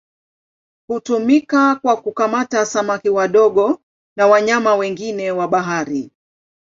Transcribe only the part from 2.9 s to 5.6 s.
wadogo na wanyama wengine wa